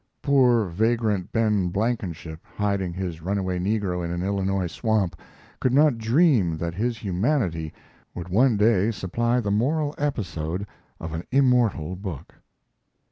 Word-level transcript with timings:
Poor 0.23 0.65
vagrant 0.65 1.31
Ben 1.31 1.67
Blankenship, 1.69 2.39
hiding 2.55 2.91
his 2.91 3.21
runaway 3.21 3.59
negro 3.59 4.03
in 4.03 4.09
an 4.09 4.23
Illinois 4.23 4.65
swamp, 4.65 5.15
could 5.59 5.75
not 5.75 5.99
dream 5.99 6.57
that 6.57 6.73
his 6.73 6.97
humanity 6.97 7.71
would 8.15 8.27
one 8.27 8.57
day 8.57 8.89
supply 8.89 9.39
the 9.39 9.51
moral 9.51 9.93
episode 9.99 10.65
of 10.99 11.13
an 11.13 11.23
immortal 11.31 11.95
book. 11.95 12.33